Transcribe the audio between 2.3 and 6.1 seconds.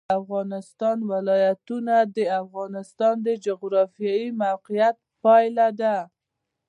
افغانستان د جغرافیایي موقیعت پایله ده.